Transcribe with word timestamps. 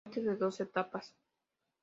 Cohete 0.03 0.21
de 0.27 0.35
dos 0.41 0.55
etapas. 0.67 1.05